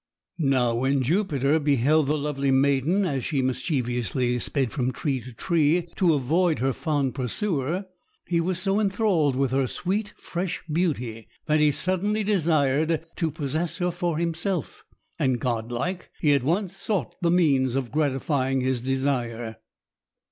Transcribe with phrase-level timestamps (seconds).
[0.39, 5.89] Now, when Jupiter beheld the lovely maiden as she mischievously sped from tree to tree
[5.97, 7.85] to avoid her fond pursuer,
[8.25, 13.77] he was so enthralled with her sweet fresh beauty, that he suddenly desired to possess
[13.77, 14.83] her for himself;
[15.19, 19.57] and, god like, he at once sought the means of gratifying his desire.